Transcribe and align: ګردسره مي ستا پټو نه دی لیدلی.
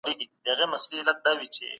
ګردسره 0.45 0.65
مي 0.71 0.77
ستا 0.83 0.97
پټو 0.97 1.05
نه 1.07 1.13
دی 1.23 1.33
لیدلی. 1.41 1.67